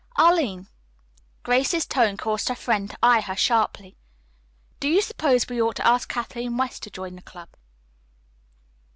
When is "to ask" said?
5.75-6.09